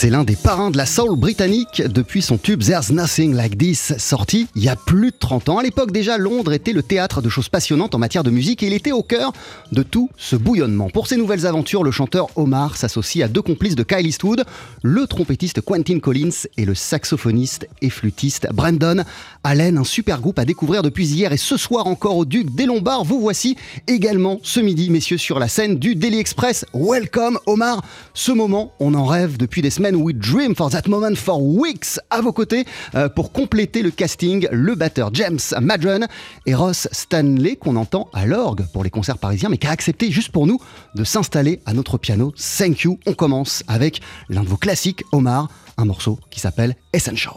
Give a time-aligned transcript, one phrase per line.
[0.00, 3.94] C'est l'un des parrains de la soul britannique depuis son tube There's Nothing Like This,
[3.98, 5.58] sorti il y a plus de 30 ans.
[5.58, 8.68] À l'époque déjà, Londres était le théâtre de choses passionnantes en matière de musique et
[8.68, 9.32] il était au cœur
[9.72, 10.88] de tout ce bouillonnement.
[10.88, 14.44] Pour ses nouvelles aventures, le chanteur Omar s'associe à deux complices de Kyle Eastwood,
[14.84, 19.02] le trompettiste Quentin Collins et le saxophoniste et flûtiste Brandon
[19.42, 22.66] Allen, un super groupe à découvrir depuis hier et ce soir encore au Duc des
[22.66, 23.02] Lombards.
[23.02, 23.56] Vous voici
[23.88, 26.64] également ce midi, messieurs, sur la scène du Daily Express.
[26.72, 27.82] Welcome Omar.
[28.14, 29.87] Ce moment, on en rêve depuis des semaines.
[29.96, 32.00] We dream for that moment for weeks.
[32.10, 36.06] À vos côtés, euh, pour compléter le casting, le batteur James Madron
[36.46, 40.10] et Ross Stanley, qu'on entend à l'orgue pour les concerts parisiens, mais qui a accepté
[40.10, 40.60] juste pour nous
[40.94, 42.32] de s'installer à notre piano.
[42.58, 42.98] Thank you.
[43.06, 47.34] On commence avec l'un de vos classiques, Omar, un morceau qui s'appelle Essential.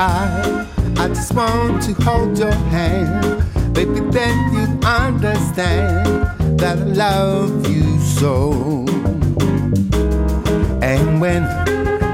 [0.00, 0.64] I,
[0.96, 3.42] I just want to hold your hand.
[3.74, 6.06] Baby, then you'd understand
[6.60, 8.52] that I love you so.
[10.82, 11.42] And when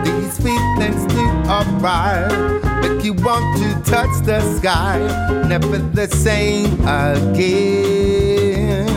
[0.03, 2.33] these feelings do arrive,
[2.81, 4.99] make you want to touch the sky,
[5.47, 8.89] never the same again.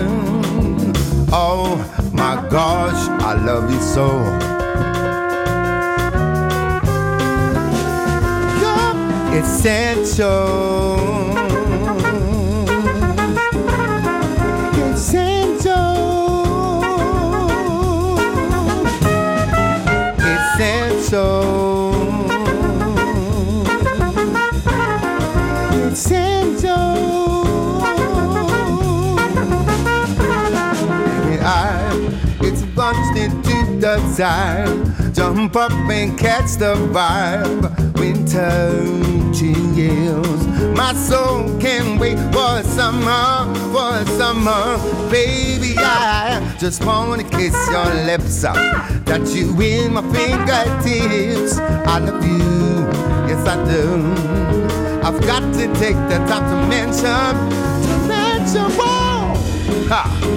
[1.34, 1.76] Oh
[2.14, 4.67] my gosh, I love you so.
[9.38, 10.98] Essential.
[14.94, 15.78] Essential.
[25.86, 26.78] Essential.
[31.22, 32.10] Baby, I,
[32.42, 35.14] it's launched into the time.
[35.14, 37.67] Jump up and catch the vibe.
[40.88, 44.78] My soul can't wait for summer, for summer.
[45.10, 49.06] Baby, I just wanna kiss your lips uh, up.
[49.06, 51.58] That you in my fingertips.
[51.58, 52.88] I love you,
[53.28, 54.14] yes I do.
[55.02, 57.34] I've got to take the time to mention,
[57.88, 59.34] to mention, whoa,
[59.90, 60.37] ha.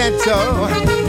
[0.00, 0.99] Essential,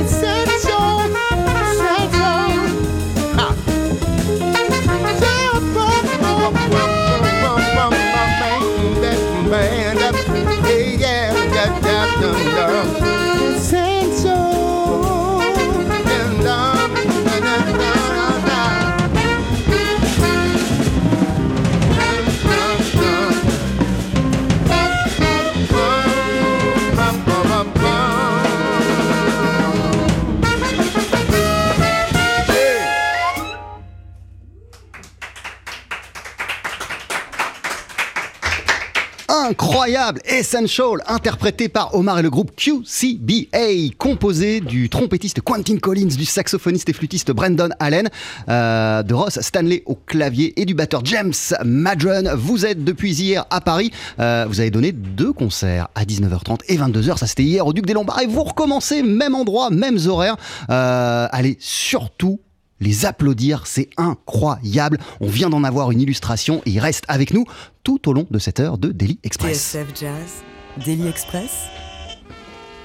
[40.41, 46.89] Essential, interprété par Omar et le groupe QCBA, composé du trompettiste Quentin Collins, du saxophoniste
[46.89, 48.09] et flûtiste Brandon Allen,
[48.49, 51.31] euh, de Ross Stanley au clavier et du batteur James
[51.63, 52.35] Madron.
[52.35, 53.91] Vous êtes depuis hier à Paris.
[54.19, 57.19] Euh, vous avez donné deux concerts à 19h30 et 22h.
[57.19, 58.21] Ça c'était hier au Duc des Lombards.
[58.21, 60.37] Et vous recommencez même endroit, mêmes horaires.
[60.71, 62.39] Euh, allez surtout
[62.81, 64.97] les applaudir, c'est incroyable.
[65.21, 67.45] On vient d'en avoir une illustration et il reste avec nous
[67.83, 69.57] tout au long de cette heure de Daily Express.
[69.57, 71.51] TSF Jazz, Daily Express,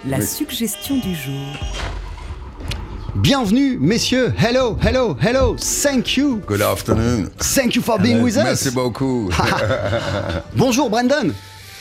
[0.06, 1.56] la suggestion du jour.
[3.16, 4.34] Bienvenue, messieurs.
[4.38, 5.56] Hello, hello, hello.
[5.56, 6.42] Thank you.
[6.46, 7.30] Good afternoon.
[7.38, 8.44] Thank you for being with us.
[8.44, 9.30] Merci beaucoup.
[10.54, 11.32] Bonjour, Brandon.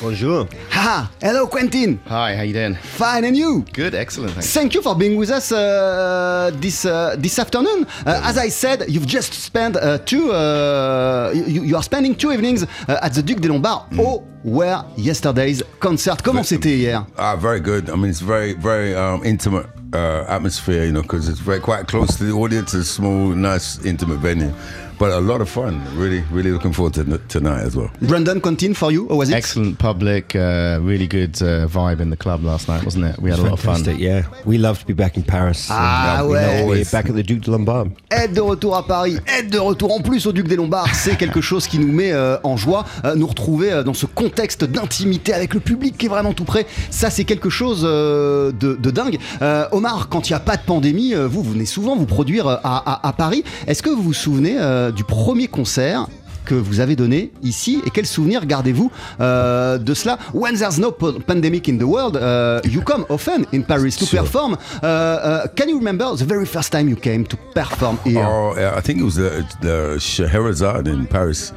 [0.02, 0.48] Bonjour.
[0.72, 1.08] Haha.
[1.22, 2.00] Hello, Quentin.
[2.08, 2.76] Hi, how you doing?
[2.76, 3.64] Fine, and you?
[3.72, 4.54] Good, excellent, thanks.
[4.54, 7.88] Thank you for being with us uh, this uh, this afternoon.
[8.06, 10.34] Uh, as I said, you've just spent uh, two.
[10.34, 13.86] Uh, you, you are spending two evenings uh, at the Duc des Lombards.
[13.98, 16.22] Oh, where yesterday's concert.
[16.22, 17.06] Comment c'était hier?
[17.18, 17.90] Ah, very good.
[17.90, 21.88] I mean, it's very, very um, intimate uh, atmosphere, you know, because it's very quite
[21.88, 22.74] close to the audience.
[22.74, 24.54] It's a small, nice, intimate venue,
[25.00, 25.82] but a lot of fun.
[25.98, 27.90] Really, really looking forward to n- tonight as well.
[28.02, 29.36] Brandon, Quentin, for you, was it?
[29.36, 33.20] Excellent public, uh, really good uh, vibe in the club last night, wasn't it?
[33.22, 33.84] We had a lot of fun.
[33.98, 34.24] Yeah.
[34.46, 35.68] We love to be back in Paris.
[35.70, 36.62] Ah, and, uh, we ouais.
[36.62, 36.92] Always.
[36.92, 37.88] back at the Duc de Lombard.
[38.12, 41.18] Être de retour à Paris, être de retour en plus au Duc des Lombards, c'est
[41.18, 42.86] quelque chose qui nous met euh, en joie.
[43.04, 46.46] Euh, nous retrouver euh, dans ce contexte d'intimité avec le public qui est vraiment tout
[46.46, 49.18] près, ça c'est quelque chose euh, de, de dingue.
[49.42, 52.06] Euh, Omar, quand il n'y a pas de pandémie, euh, vous, vous venez souvent vous
[52.06, 53.44] produire euh, à, à- à Paris.
[53.68, 56.08] Est-ce que vous vous souvenez euh, du premier concert
[56.46, 60.18] que vous avez donné ici et quel souvenir gardez-vous euh, de cela?
[60.34, 64.22] When there's no pandemic in the world, uh, you come often in Paris to Sure.
[64.22, 64.54] perform.
[64.54, 68.24] Uh, uh, can you remember the very first time you came to perform here?
[68.24, 71.52] Oh, I think it was the, the Scheherazade in Paris.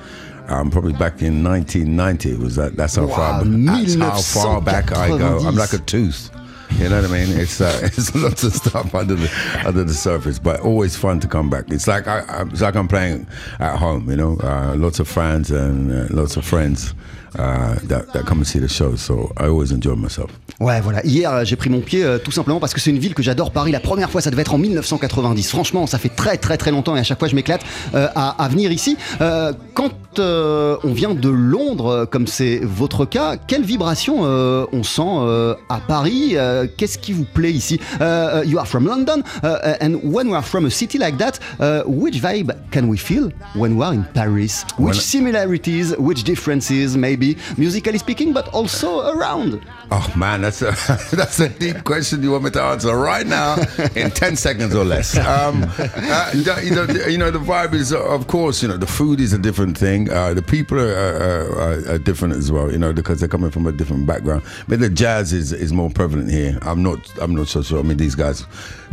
[0.49, 2.31] Um, probably back in 1990.
[2.31, 2.75] It was that?
[2.75, 3.45] That's how far.
[3.45, 5.41] That's how far back I go.
[5.47, 5.85] I'm like a 1990.
[5.85, 6.31] tooth.
[6.73, 7.39] You know what I mean?
[7.39, 11.29] It's uh, it's lots of stuff under the under the surface, but always fun to
[11.29, 11.65] come back.
[11.71, 13.27] It's like I, I it's like I'm playing
[13.59, 14.09] at home.
[14.11, 16.95] You know, uh, lots of fans and uh, lots of friends
[17.37, 18.97] uh, that that come and see the show.
[18.97, 20.31] So I always enjoy myself.
[20.61, 21.07] Ouais, voilà.
[21.07, 23.23] Hier, euh, j'ai pris mon pied euh, tout simplement parce que c'est une ville que
[23.23, 23.53] j'adore.
[23.53, 25.51] Paris, la première fois, ça devait être en 1990.
[25.51, 27.61] Franchement, ça fait très très très longtemps et à chaque fois, je m'éclate
[27.95, 28.97] euh, à, à venir ici.
[29.21, 35.79] Euh, quand on vient de Londres, comme c'est votre cas, quelle vibration on sent à
[35.87, 36.35] Paris
[36.77, 37.79] Qu'est-ce qui vous plaît ici?
[38.01, 41.85] You are from London, uh, and when we are from a city like that, uh,
[41.87, 44.65] which vibe can we feel when we are in Paris?
[44.77, 49.61] Which similarities, which differences, maybe musically speaking, but also around?
[49.91, 50.73] Oh man, that's a
[51.17, 52.23] that's a deep question.
[52.23, 53.57] You want me to answer right now
[53.95, 55.17] in ten seconds or less?
[55.17, 58.77] Um, uh, you know, the- you know, the vibe is, uh, of course, you know,
[58.77, 60.11] the food is a different thing.
[60.11, 62.71] Uh, the people are, are, are, are different as well.
[62.71, 64.43] You know, because they're coming from a different background.
[64.69, 66.59] But the jazz is is more prevalent here.
[66.63, 67.79] I'm not I'm not so sure.
[67.79, 68.45] I mean, these guys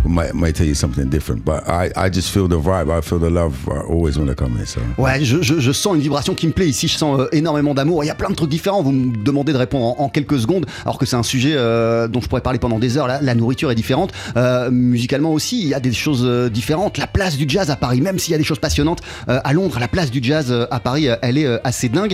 [0.06, 2.90] might might tell you something different, but I, I just feel the vibe.
[2.90, 4.66] I feel the love uh, always when I come here.
[4.66, 4.80] So.
[4.98, 7.74] Ouais, je, je- je sens une vibration qui me plaît ici, je sens euh, énormément
[7.74, 8.04] d'amour.
[8.04, 10.40] Il y a plein de trucs différents, vous me demandez de répondre en, en quelques
[10.40, 13.08] secondes, alors que c'est un sujet euh, dont je pourrais parler pendant des heures.
[13.08, 16.98] La, la nourriture est différente, Euh, musicalement aussi, il y a des choses euh, différentes.
[16.98, 19.54] La place du jazz à Paris, même s'il y a des choses passionnantes euh, à
[19.54, 22.14] Londres, la place du jazz euh, à Paris, elle est assez dingue.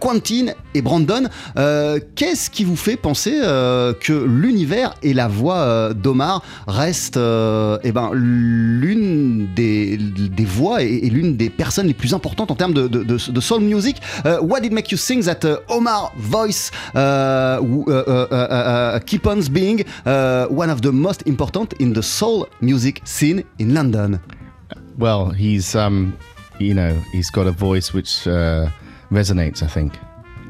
[0.00, 1.24] Quentin et Brandon,
[2.14, 3.32] qu'est-ce qui vous fait penser
[4.00, 11.36] que l'univers et la voix d'Omar restent eh ben, l'une des, des voix et, l'une
[11.36, 13.96] des personnes les plus importantes en termes de, de, de- de soul music?
[14.42, 17.58] What did make you think that Omar voice uh,
[18.12, 22.46] uh, uh, uh, keep on being uh, one of the most important in the soul
[22.60, 24.20] music scene in London?
[24.98, 26.16] Well, he's um,
[26.58, 28.68] you know, he's got a voice which uh,
[29.10, 29.62] resonates.
[29.62, 29.92] I think.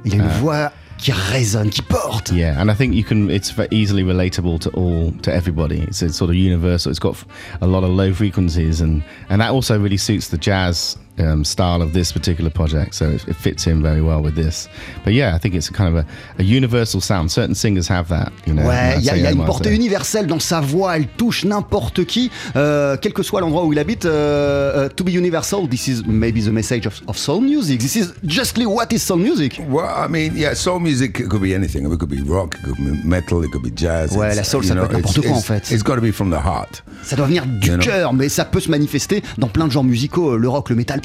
[0.04, 2.32] Il a une voix qui résonne, qui porte.
[2.32, 3.30] Yeah, and I think you can.
[3.30, 5.82] It's easily relatable to all, to everybody.
[5.82, 6.90] It's, it's sort of universal.
[6.90, 7.16] It's got
[7.60, 11.82] a lot of low frequencies, and and that also really suits the jazz um, style
[11.82, 14.68] of this particular project, so it, it fits in very well with this.
[15.04, 16.06] But yeah, I think it's a kind of a,
[16.38, 17.30] a universal sound.
[17.30, 18.62] Certain singers have that, you know.
[18.66, 22.04] Ouais, il y a, y a une portée universelle dans sa voix, elle touche n'importe
[22.04, 24.04] qui, euh, quel que soit l'endroit où il habite.
[24.06, 27.78] euh, euh, to be universal, this is maybe the message of, of soul music.
[27.80, 29.60] This is justly what is soul music.
[29.68, 31.84] Well, I mean, yeah, soul music it could be anything.
[31.84, 34.16] It could be rock, it could be metal, it could be jazz.
[34.16, 35.70] Ouais, It's, la soul, ça peut know, être n'importe it's- quoi, en fait.
[35.70, 36.82] It's got to be from the heart.
[37.04, 40.36] Ça doit venir du cœur, mais ça peut se manifester dans plein de genres musicaux,
[40.36, 41.00] le rock, le métal,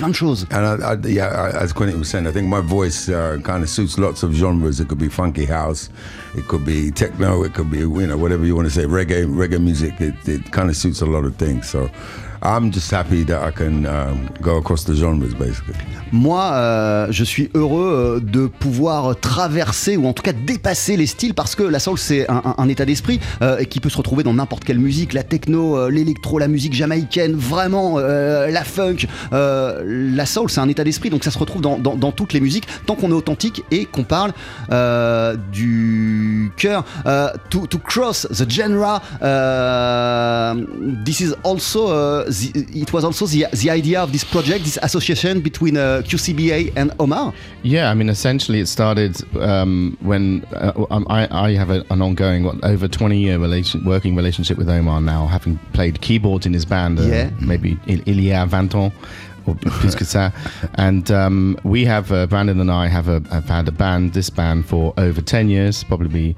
[0.51, 3.69] And I, I, yeah, as Quentin was saying, I think my voice uh, kind of
[3.69, 4.79] suits lots of genres.
[4.79, 5.89] It could be funky house,
[6.35, 9.25] it could be techno, it could be you know whatever you want to say, reggae,
[9.25, 9.99] reggae music.
[9.99, 11.67] It, it kind of suits a lot of things.
[11.67, 11.89] So
[12.44, 13.84] I'm just happy that I can
[14.41, 15.74] go across the genres, basically.
[16.12, 21.34] Moi, je suis heureux euh, de pouvoir traverser ou en tout cas dépasser les styles
[21.34, 24.63] parce que la soul c'est un, état d'esprit euh, qui peut se retrouver dans n'importe
[24.63, 30.50] quelle musique, la techno, euh, l'électro, la musique jamaïcaine, vraiment euh, la funk, la soul
[30.50, 33.10] c'est un état d'esprit donc ça se retrouve dans, dans- toutes les musiques tant qu'on
[33.10, 34.32] est authentique et qu'on parle
[35.51, 36.84] du cœur.
[37.50, 39.01] To, to cross the genre,
[41.06, 45.41] this is also the, it was also the, the idea of this project, this association
[45.41, 47.34] between uh, QCBA and Omar.
[47.63, 52.01] Yeah, I mean, essentially, it started um, when uh, um, I, I have a, an
[52.01, 56.53] ongoing, what, over 20 year relation, working relationship with Omar now, having played keyboards in
[56.53, 57.29] his band, uh, Yeah.
[57.41, 58.94] maybe il, il y a 20 ans.
[59.46, 60.34] Or plus que ça.
[60.75, 64.29] And um, we have, uh, Brandon and I have, a, have had a band, this
[64.29, 66.36] band, for over 10 years, probably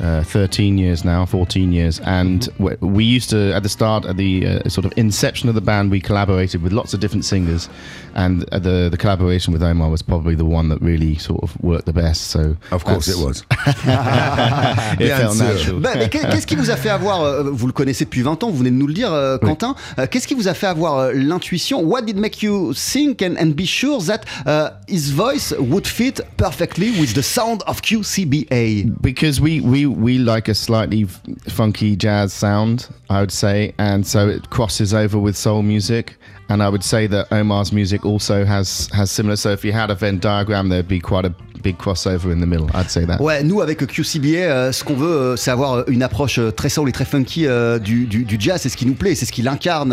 [0.00, 2.00] uh, 13 years now, 14 years.
[2.00, 5.54] And we, we used to, at the start, at the uh, sort of inception of
[5.54, 7.68] the band, we collaborated with lots of different singers.
[8.14, 11.58] And uh, the, the collaboration with Omar was probably the one that really sort of
[11.62, 12.28] worked the best.
[12.30, 13.44] So Of course, it was.
[13.66, 15.80] it Bien felt natural.
[15.80, 18.42] Bah, mais qu'est- qu'est-ce qui vous a fait avoir, euh, vous le connaissez depuis 20
[18.44, 20.66] ans, vous venez de nous le dire, euh, Quentin, euh, qu'est-ce qui vous a fait
[20.66, 25.54] avoir l'intuition What did make you think and, and be sure that uh, his voice
[25.58, 31.04] would fit perfectly with the sound of QCBA because we, we, we like a slightly
[31.48, 36.16] funky jazz sound, I would say, and so it crosses over with soul music.
[36.52, 39.36] And I would say that Omar's music also has has similar.
[39.36, 41.32] So if you had a Venn diagram, there'd be quite a
[41.62, 42.66] big crossover in the middle.
[42.74, 43.20] I'd say that.
[43.20, 46.50] Ouais, nous avec QCBA, euh, ce qu'on veut, euh, c'est avoir euh, une approche euh,
[46.50, 48.60] très soul et très funky euh, du, du, du jazz.
[48.60, 49.92] C'est ce qui nous plaît, c'est ce qu'il incarne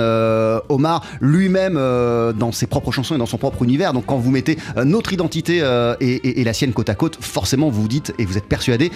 [0.70, 3.94] Omar lui-même dans ses propres chansons et dans son propre univers.
[3.94, 5.58] Donc quand vous mettez notre identité
[6.02, 8.92] et, et- et la sienne côte à côte, forcément vous dites et vous êtes persuadé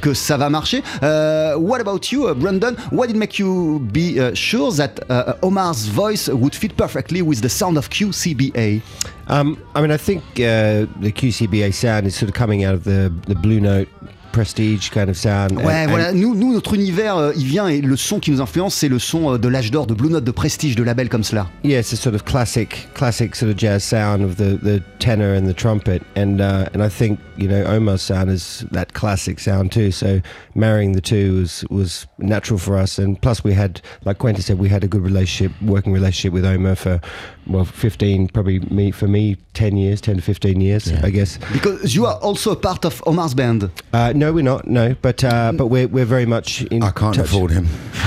[0.00, 0.82] que ça va marcher.
[1.02, 2.74] What about you, Brandon?
[2.92, 6.68] What did make you be sure that uh, Omar's voice would fit
[7.06, 8.82] perfectly with the sound of QCBA?
[9.28, 12.84] Um, I mean, I think uh, the QCBA sound is sort of coming out of
[12.84, 13.88] the, the Blue Note
[14.36, 15.52] prestige kind of sound.
[15.52, 16.12] and- Ouais, and- voilà.
[16.12, 18.98] Nous, nous, notre univers, euh, il vient et le son qui nous influence, c'est le
[18.98, 21.46] son euh, de l'âge d'or, de Blue Note, de prestige, de labels comme cela.
[21.64, 25.34] Yeah, it's a sort of classic, classic sort of jazz sound of the, the tenor
[25.34, 29.40] and the trumpet, and uh, and I think you know Omar's sound is that classic
[29.40, 29.90] sound too.
[29.90, 30.20] So
[30.54, 34.58] marrying the two was was natural for us, and plus we had, like Quentin said,
[34.58, 37.00] we had a good relationship, working relationship with Omar for
[37.48, 41.38] well, fifteen, probably me for me, ten years, ten to fifteen years, I guess.
[41.52, 43.70] Because you are also a part of Omar's band.
[43.92, 44.66] Uh, no, we're not.
[44.66, 46.82] No, but uh, but we're we're very much in.
[46.82, 47.26] I can't touch.
[47.26, 47.66] afford him.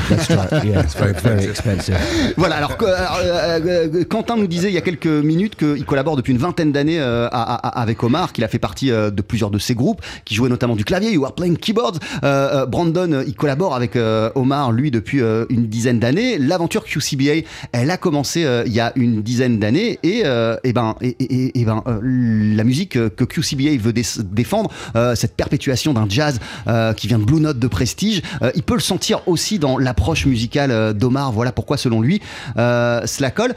[0.10, 0.50] That's right.
[0.69, 1.98] Yeah, it's very very, expensive.
[2.38, 6.15] Voilà, alors que, euh, euh, Quentin nous disait il y a quelques minutes qu'il collabore
[6.17, 9.22] depuis une vingtaine d'années euh, à- à- avec Omar, qu'il a fait partie euh, de
[9.22, 12.00] plusieurs de ses groupes, qui jouait notamment du clavier, You Are Playing Keyboards.
[12.24, 16.38] Euh, euh, Brandon, euh, il collabore avec euh, Omar, lui, depuis euh, une dizaine d'années.
[16.38, 20.74] L'aventure QCBA, elle a commencé euh, il y a une dizaine d'années et, euh, et
[20.74, 26.07] ben, et, ben, euh, la musique que QCBA veut dé- défendre, euh, cette perpétuation d'un
[26.09, 26.39] jazz
[26.98, 28.21] qui vient de Blue Note de prestige,
[28.55, 31.31] il peut le sentir aussi dans l'approche musicale d'Omar.
[31.31, 32.21] Voilà pourquoi, selon lui,
[32.55, 33.53] cela colle.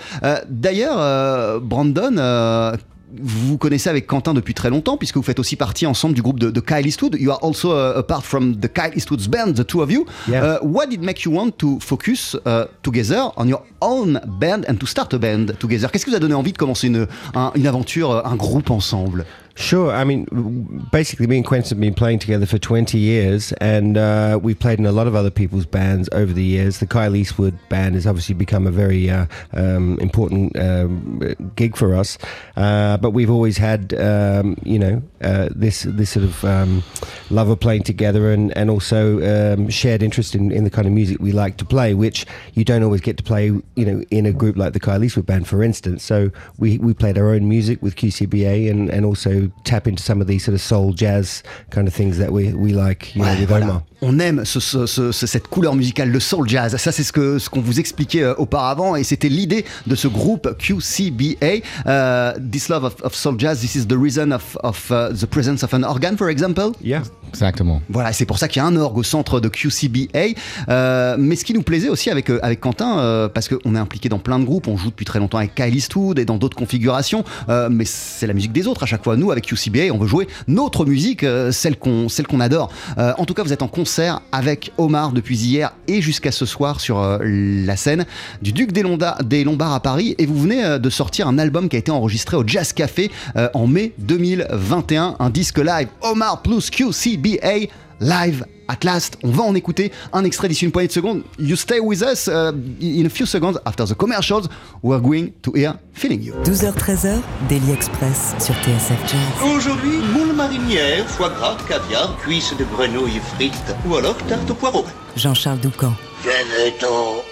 [0.48, 2.76] D'ailleurs, Brandon.
[3.12, 6.14] Euh, vous vous connaissez avec Quentin depuis très longtemps puisque vous faites aussi partie ensemble
[6.14, 7.16] du groupe de, de Kyle Eastwood.
[7.18, 10.06] You are also uh, apart from the Kyle Eastwood's band, the two of you.
[10.28, 10.42] Yeah.
[10.42, 14.76] Uh, what did make you want to focus uh, together on your own band and
[14.78, 15.88] to start a band together?
[15.90, 19.24] Qu'est-ce qui vous a donné envie de commencer une, un- une aventure, un groupe ensemble?
[19.54, 19.92] Sure.
[19.92, 24.38] I mean, basically, me and Quentin have been playing together for 20 years, and uh,
[24.42, 26.78] we've played in a lot of other people's bands over the years.
[26.78, 31.94] The Kyle Eastwood band has obviously become a very uh, um, important um, gig for
[31.94, 32.16] us,
[32.56, 36.82] uh, but we've always had, um, you know, uh, this this sort of um,
[37.28, 39.20] love of playing together, and and also
[39.54, 42.64] um, shared interest in, in the kind of music we like to play, which you
[42.64, 45.46] don't always get to play, you know, in a group like the Kyle Eastwood band,
[45.46, 46.02] for instance.
[46.02, 50.20] So we we played our own music with QCBA, and and also tap into some
[50.20, 53.34] of these sort of soul jazz kind of things that we we like, you know,
[53.38, 53.50] with.
[53.50, 53.84] Omar.
[54.02, 56.76] On aime ce- ce- ce- ce- cette couleur musicale, le soul jazz.
[56.76, 60.08] Ça, c'est ce que ce qu'on vous expliquait euh, auparavant, et c'était l'idée de ce
[60.08, 61.62] groupe QCBA.
[61.86, 65.26] Euh, this love of, of soul jazz, this is the reason of, of uh, the
[65.26, 66.72] presence of an organ, for example.
[66.82, 67.02] Yeah.
[67.30, 67.80] Exactement.
[67.88, 70.34] Voilà, c'est pour ça qu'il y a un orgue au centre de QCBA.
[70.68, 74.10] Euh, mais ce qui nous plaisait aussi avec, avec Quentin, euh, parce qu'on est impliqué
[74.10, 76.56] dans plein de groupes, on joue depuis très longtemps avec Kyle Eastwood et dans d'autres
[76.58, 79.16] configurations, euh, mais c'est la musique des autres à chaque fois.
[79.16, 82.70] Nous, avec QCBA, on veut jouer notre musique, euh, celle qu'on celle qu'on adore.
[82.98, 83.91] Euh, en tout cas, vous êtes en concert
[84.32, 88.06] avec Omar depuis hier et jusqu'à ce soir sur euh, la scène
[88.40, 90.14] du Duc des, Lombards à Paris.
[90.18, 93.10] Et vous venez euh, de sortir un album qui a été enregistré au Jazz Café
[93.36, 97.68] euh, en mai 2021, un disque live Omar plus QCBA
[98.00, 99.18] live at last.
[99.22, 101.22] On va en écouter un extrait d'ici une poignée de secondes.
[101.38, 104.48] You stay with us uh, in a few seconds after the commercials.
[104.82, 106.34] We're going to hear Feeling You.
[106.44, 109.54] 12h-13h, Daily Express sur TSF Jazz.
[109.56, 114.84] Aujourd'hui, moule marinière, foie gras, caviar, cuisses de grenouille frites ou alors tarte au poireau.
[115.16, 115.92] Jean-Charles Doucan.
[116.24, 117.31] Venez-t'en.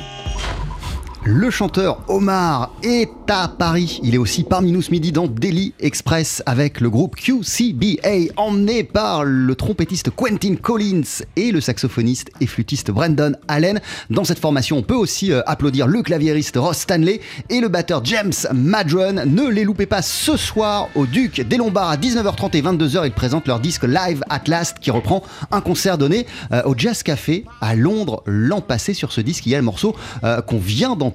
[1.23, 3.99] Le chanteur Omar est à Paris.
[4.01, 8.83] Il est aussi parmi nous ce midi dans Daily Express avec le groupe QCBA, emmené
[8.83, 13.79] par le trompettiste Quentin Collins et le saxophoniste et flûtiste Brandon Allen.
[14.09, 18.03] Dans cette formation, on peut aussi euh, applaudir le claviériste Ross Stanley et le batteur
[18.03, 19.23] James Madron.
[19.27, 23.05] Ne les loupez pas ce soir au Duc des Lombards à 19h30 et 22h.
[23.05, 27.03] Ils présentent leur disque Live at Last qui reprend un concert donné euh, au Jazz
[27.03, 28.95] Café à Londres l'an passé.
[28.95, 31.10] Sur ce disque, il y a le morceau euh, qu'on vient d'entendre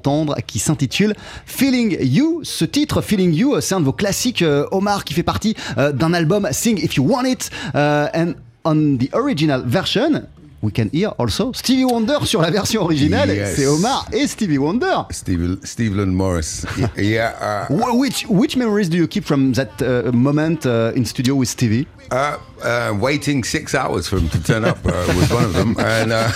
[0.46, 1.14] qui s'intitule
[1.46, 2.40] Feeling You.
[2.42, 5.54] Ce titre, Feeling You, euh, c'est un de vos classiques, euh, Omar, qui fait partie
[5.78, 7.50] euh, d'un album Sing If You Want It.
[7.74, 10.22] And on the original version,
[10.66, 13.30] we can hear also Stevie Wonder sur la version originale.
[13.30, 13.54] Yes.
[13.56, 15.02] C'est Omar et Stevie Wonder.
[15.10, 16.64] Steve, Stephen Morris.
[16.96, 17.66] Yeah.
[17.70, 21.34] Uh, Wh- Which, which memories do you keep from that uh, moment uh, in studio
[21.36, 21.86] with Stevie?
[22.10, 25.76] uh, uh, waiting six hours for him to turn up uh, was one of them.
[25.78, 26.28] And uh,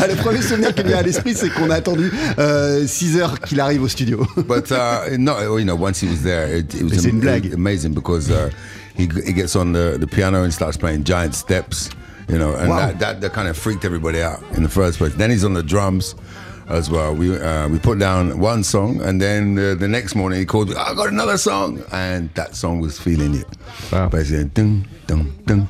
[0.00, 2.10] Ah, le premier souvenir qui me vient à l'esprit, c'est qu'on a attendu
[2.86, 4.26] 6 heures qu'il arrive au studio.
[4.46, 7.52] but uh, no, you know, once he was there, it, it was blague.
[7.54, 8.50] amazing because uh,
[8.96, 11.90] he, he gets on the, the piano and starts playing giant steps,
[12.28, 12.78] you know, and Wow.
[12.86, 15.14] that, that, that kind of freaked everybody out in the first place.
[15.14, 16.14] Then he's on the drums
[16.68, 17.14] as well.
[17.14, 20.70] We uh, we put down one song, and then uh, the next morning he called,
[20.74, 23.46] I got another song, and that song was feeling it.
[23.92, 24.08] Wow.
[24.08, 25.68] Basically, dun, dun, dun.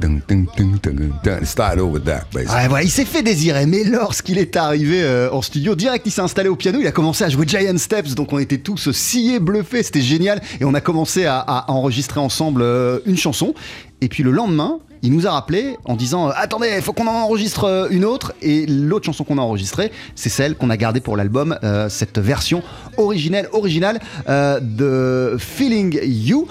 [0.00, 1.42] Dun, dun, dun, dun, dun, dun.
[1.42, 2.54] It started all with that, basically.
[2.56, 6.12] Ouais, voilà, il s'est fait désirer, mais lorsqu'il est arrivé euh, en studio, direct il
[6.12, 8.92] s'est installé au piano, il a commencé à jouer Giant Steps, donc on était tous
[8.92, 13.54] sciés, bluffés, c'était génial, et on a commencé à, à enregistrer ensemble euh, une chanson,
[14.00, 17.06] et puis le lendemain, il nous a rappelé en disant euh, attendez, il faut qu'on
[17.06, 20.76] en enregistre euh, une autre, et l'autre chanson qu'on a enregistrée, c'est celle qu'on a
[20.76, 22.62] gardée pour l'album, euh, cette version
[22.96, 26.48] originelle, originale de Feeling You.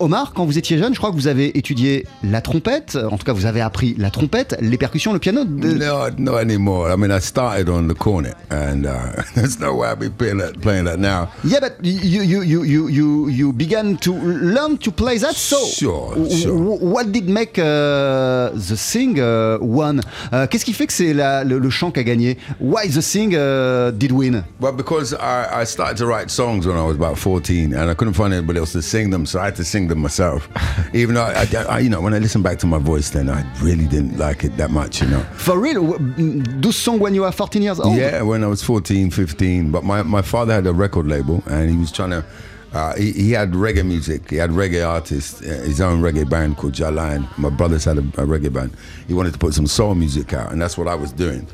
[0.00, 3.24] Omar, quand vous étiez jeune, je crois que vous avez étudié la trompette, en tout
[3.24, 5.44] cas vous avez appris la trompette, les percussions, le piano.
[5.44, 6.88] de- No, not anymore.
[6.92, 10.38] I mean, I started on the cornet, and uh, there's no way I'd be playing
[10.38, 11.28] that, playing that now.
[11.44, 15.34] Yeah, but you you you you you you began to learn to play that.
[15.34, 16.54] So, Sure, sure.
[16.56, 20.00] what did make uh, the Sing uh, one?
[20.32, 22.36] Euh, Qu'est-ce qui fait que c'est le, le chant qui a gagné?
[22.60, 24.44] Why the Sing uh, did win?
[24.60, 27.94] Well, because I, I started to write songs when I was about 14, and I
[27.94, 30.48] couldn't find anybody else to sing them, so I had to sing them myself.
[30.94, 33.44] Even though, I, I, you know, when I listen back to my voice, then I
[33.60, 35.20] really didn't like it that much, you know.
[35.34, 37.96] For real, w- mm, song when you were 14 years old.
[37.96, 39.70] Yeah, when I was 14, 15.
[39.70, 42.24] But my, my father had a record label and he was trying to,
[42.72, 44.30] uh, he, he had reggae music.
[44.30, 47.26] He had reggae artists, uh, his own reggae band called Jalan.
[47.38, 48.74] My brothers had a, a reggae band.
[49.06, 51.46] He wanted to put some soul music out and that's what I was doing.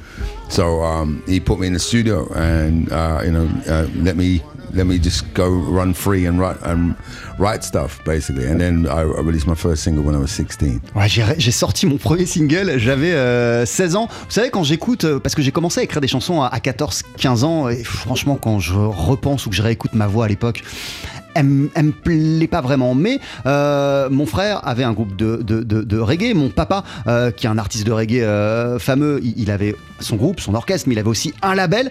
[0.49, 4.43] So um, he put me in the studio and, uh, you know, uh, let me
[4.75, 6.39] let me just go run free and
[7.39, 8.47] write, stuff basically.
[8.47, 10.81] And then I, released my first single when I was 16.
[10.95, 14.09] Ouais, j'ai sorti mon premier single, j'avais euh, 16 ans.
[14.09, 17.45] Vous savez, quand j'écoute, euh, parce que j'ai commencé à écrire des chansons à, 14-15
[17.45, 20.63] ans, et franchement, quand je repense ou que je réécoute ma voix à l'époque,
[21.35, 22.95] elle, me plaît pas vraiment.
[22.95, 26.35] Mais euh, mon frère avait un groupe de, de, de- reggae.
[26.35, 30.41] Mon papa, euh, qui est un artiste de reggae euh, fameux, il, avait son groupe,
[30.41, 31.91] son orchestre, mais il avait aussi un label.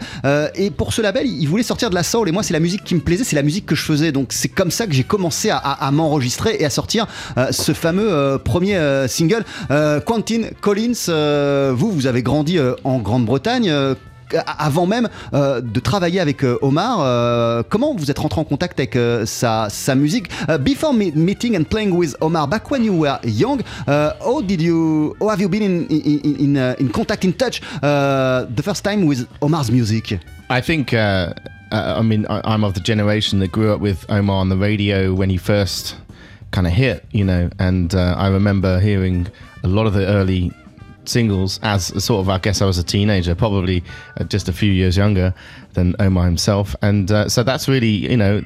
[0.56, 2.30] Et pour ce label, il, voulait sortir de la soul.
[2.30, 4.12] Et moi, c'est la musique qui me plaisait, c'est la musique que je faisais.
[4.12, 7.08] Donc c'est comme ça que j'ai commencé à, à- à m'enregistrer et à sortir
[7.52, 8.78] ce fameux premier
[9.08, 9.44] single.
[10.06, 13.74] Quentin Collins, vous, vous avez grandi en Grande-Bretagne.
[14.34, 18.44] Euh, avant même euh, de travailler avec euh, Omar, euh, comment vous êtes rentré en
[18.44, 20.30] contact avec euh, sa, sa musique?
[20.62, 24.62] Before me- meeting and playing with Omar, back when you were young, uh, how did
[24.62, 28.84] you, how have you been in in uh, in contact, in touch, uh, the first
[28.84, 30.20] time with Omar's music?
[30.50, 31.34] I think, uh,
[31.72, 35.14] I mean, I, I'm of the generation that grew up with Omar on the radio
[35.14, 35.96] when he first
[36.52, 39.28] kind of hit, you know, and I remember hearing
[39.64, 40.52] a lot of the early
[41.06, 43.84] singles as sort of, I guess I was a teenager, probably
[44.20, 45.34] uh, just a few years younger
[45.74, 46.76] than Omar himself.
[46.82, 48.42] And uh, so that's really, you know,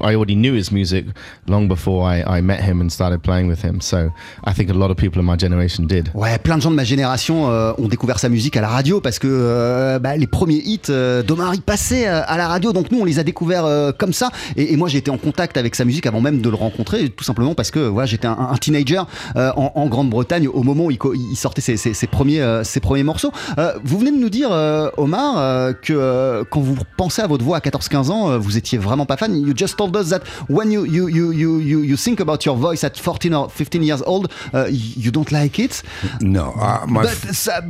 [0.00, 1.06] I already knew his music
[1.48, 3.80] long before I, I met him and started playing with him.
[3.80, 4.10] So
[4.44, 6.10] I think a lot of people in my generation did.
[6.14, 9.00] Ouais, plein de gens de ma génération euh, ont découvert sa musique à la radio
[9.00, 12.72] parce que euh, bah, les premiers hits euh, d'Omar ils passaient euh, à la radio,
[12.72, 14.30] donc nous on les a découverts euh, comme ça.
[14.56, 17.24] Et, et moi été en contact avec sa musique avant même de le rencontrer, tout
[17.24, 19.02] simplement parce que voilà, j'étais un, un teenager
[19.36, 20.98] euh, en, en Grande-Bretagne au moment où il,
[21.30, 23.32] il sortait ses, ses, ses premiers, ses premiers morceaux.
[23.58, 27.26] Euh, vous venez de nous dire, euh, Omar, euh, que euh, quand vous pensez à
[27.26, 29.34] votre voix à 14-15 ans, euh, vous étiez vraiment pas fan.
[29.34, 32.84] You just told us that when you, you, you, you, you, think about your voice
[32.84, 35.82] at 14 or 15 years old, uh, you don't like it?
[36.20, 37.62] No, uh, my But uh,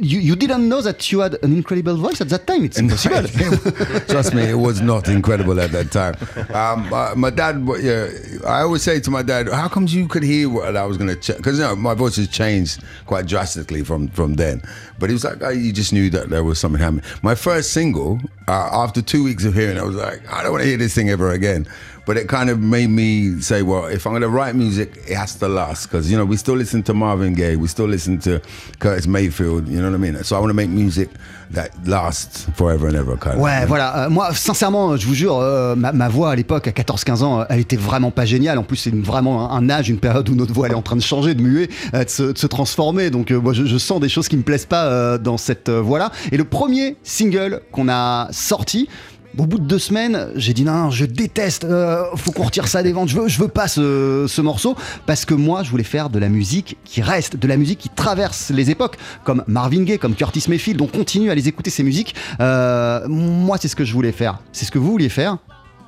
[0.00, 2.64] you, you didn't know that you had an incredible voice at that time.
[2.64, 3.26] It's impossible.
[4.08, 6.14] Trust me, it was not incredible at that time.
[6.54, 8.08] Um, uh, my dad, yeah,
[8.46, 11.18] I always say to my dad, "How comes you could hear what I was going
[11.18, 14.62] to?" Because you know, my voice has changed quite drastically from from then.
[14.98, 18.20] But he was like, "You just knew that there was something happening." My first single,
[18.46, 20.78] uh, after two weeks of hearing, it, I was like, "I don't want to hear
[20.78, 21.66] this thing ever again."
[22.06, 25.14] But it kind of made me say, "Well, if I'm going to write music, it
[25.14, 28.18] has to last." Because you know, we still listen to Marvin Gaye, we still listen
[28.20, 28.40] to
[28.78, 29.68] Curtis Mayfield.
[29.68, 30.24] You know what I mean?
[30.24, 31.10] So I want to make music
[31.54, 33.16] that lasts forever and ever.
[33.16, 33.40] Kind of.
[33.40, 34.06] Ouais, voilà.
[34.06, 37.40] Euh, moi, sincèrement, je vous jure, euh, ma, ma voix à l'époque, à 14-15 ans,
[37.40, 38.58] euh, elle était vraiment pas géniale.
[38.58, 40.82] En plus, c'est vraiment un, un âge, une période où notre voix elle est en
[40.82, 43.10] train de changer, de muer, euh, de, se, de se transformer.
[43.10, 46.10] Donc, moi, je, je sens des choses qui me plaisent pas dans cette voix-là.
[46.32, 48.88] Et le premier single qu'on a sorti.
[49.36, 52.82] Au bout de deux semaines, j'ai dit non, je déteste, euh, faut qu'on retire ça
[52.82, 55.84] des ventes, je veux, je veux pas ce, ce morceau, parce que moi je voulais
[55.84, 59.84] faire de la musique qui reste, de la musique qui traverse les époques, comme Marvin
[59.84, 62.14] Gaye, comme Curtis Mayfield, on continue à les écouter ces musiques.
[62.40, 65.38] Euh, moi c'est ce que je voulais faire, c'est ce que vous vouliez faire,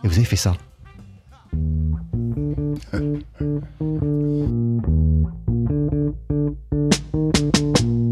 [0.05, 0.55] et vous avez fait ça.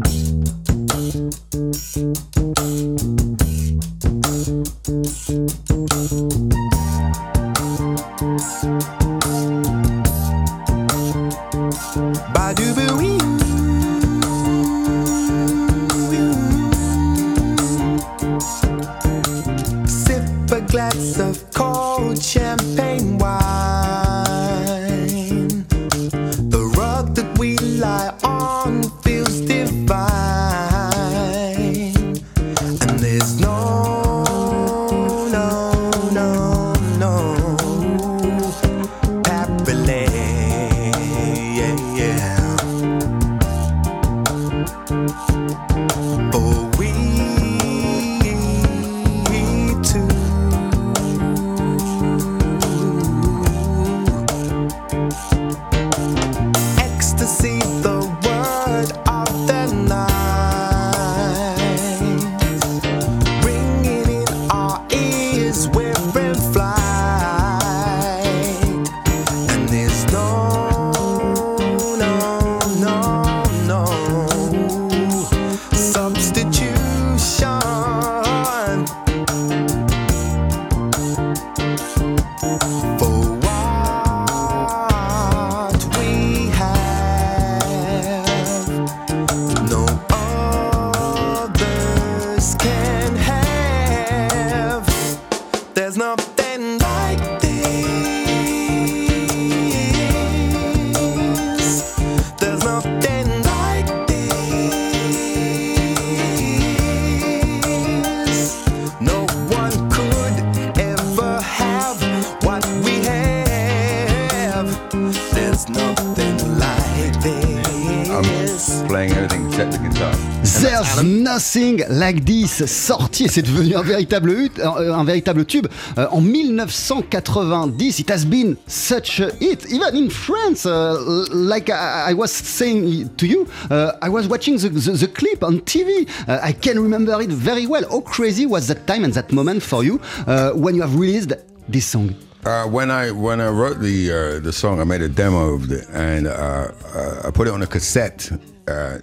[121.49, 125.65] Nothing Like This, sorti et c'est devenu un véritable, hit, un, un véritable tube
[125.97, 127.97] euh, en 1990.
[127.97, 130.67] It has been such a hit, even in France.
[130.67, 135.07] uh, like I, I was saying to you, uh, I was watching the, the, the
[135.07, 136.07] clip on TV.
[136.27, 137.83] Uh, I can remember it very well.
[137.89, 141.33] How crazy was that time and that moment for you uh, when you have released
[141.67, 142.13] this song?
[142.45, 145.71] Uh, when I when I wrote the uh, the song, I made a demo of
[145.71, 148.31] it and uh, uh, I put it on a cassette.
[148.67, 148.99] Uh,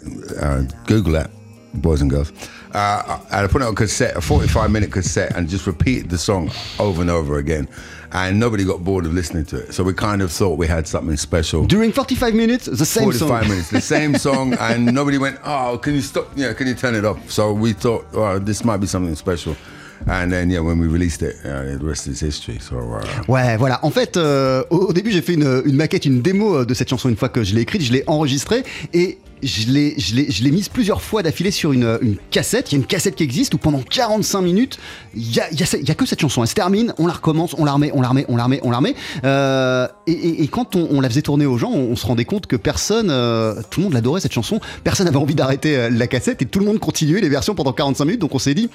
[0.86, 1.30] Google that,
[1.76, 2.32] boys and girls.
[2.74, 6.50] Uh, I put it on cassette, a 45 minute cassette, and just repeated the song
[6.78, 7.68] over and over again.
[8.12, 9.72] And nobody got bored of listening to it.
[9.74, 11.66] So we kind of thought we had something special.
[11.66, 13.48] During 45 minutes, the same 45 song.
[13.48, 16.26] minutes, the same song, and nobody went, "Oh, can you stop?
[16.36, 19.56] Yeah, can you turn it off?" So we thought, "Oh, this might be something special."
[20.06, 22.58] And then, yeah, when we released it, uh, the rest is history.
[22.60, 23.80] So, uh, Ouais, voilà.
[23.82, 26.74] En fait, euh, au, au début, j'ai fait une, une maquette, une démo euh, de
[26.74, 28.62] cette chanson une fois que je l'ai écrite, je l'ai enregistrée
[28.92, 32.72] et je l'ai, mise plusieurs fois d'affilée sur une, une cassette.
[32.72, 34.78] Il y a une cassette qui existe où pendant 45 minutes,
[35.14, 36.42] il y a, y a que cette chanson.
[36.42, 38.60] Elle se termine, on la recommence, on la remet, on la remet, on la remet,
[38.62, 38.94] on la remet.
[39.24, 43.08] Euh, et, quand on, la faisait tourner aux gens, on, se rendait compte que personne,
[43.10, 44.60] euh, tout le monde l'adorait cette chanson.
[44.84, 47.72] Personne n'avait envie d'arrêter euh, la cassette et tout le monde continuait les versions pendant
[47.72, 48.20] 45 minutes.
[48.20, 48.70] Donc on s'est dit,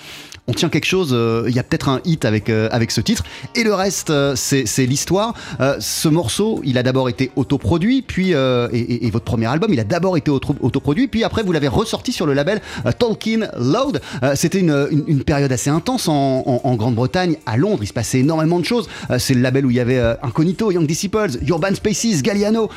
[0.48, 1.10] on tient quelque chose.
[1.14, 3.24] euh, Il y a peut-être un hit avec euh, avec ce titre.
[3.56, 5.34] Et le reste, euh, c'est l'histoire.
[5.60, 9.80] Euh, ce morceau, il a d'abord été autoproduit, puis euh, et, votre premier album, il
[9.80, 11.08] a d'abord été auto- auto- autoproduit.
[11.08, 14.02] Puis après, vous l'avez ressorti sur le label euh, Tolkien Loud.
[14.24, 17.80] Euh, C'était une, une- période assez intense en, Grande-Bretagne, à Londres.
[17.82, 18.88] Il se passait énormément de choses.
[19.10, 22.70] Euh, C'est le label où il y avait Incognito, Young Disciples, Urban Spaces, Galliano.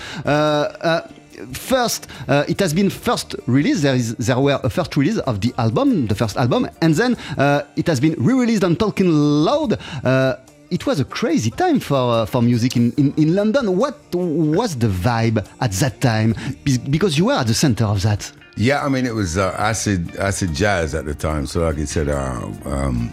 [1.52, 2.06] First,
[2.48, 3.82] it has been first released.
[3.82, 7.16] There is there were a first release of the album, the first album, and then
[7.36, 9.08] uh, it has been re-released on Tolkien
[9.44, 9.76] Loud.
[10.74, 13.76] It was a crazy time for uh, for music in, in, in London.
[13.78, 16.34] What was the vibe at that time?
[16.90, 18.30] Because you were at the center of that.
[18.56, 21.46] Yeah, I mean, it was uh, acid acid jazz at the time.
[21.46, 23.10] So, like I said, uh, um,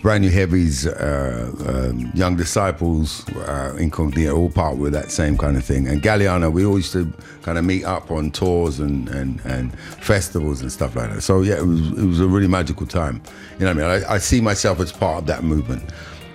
[0.00, 5.56] brand new heavies, uh, um, young disciples, uh, incognito, all part with that same kind
[5.56, 5.88] of thing.
[5.88, 9.76] And Galliano, we always used to kind of meet up on tours and, and, and
[9.78, 11.22] festivals and stuff like that.
[11.22, 13.20] So yeah, it was it was a really magical time.
[13.58, 14.04] You know what I mean?
[14.04, 15.82] I, I see myself as part of that movement.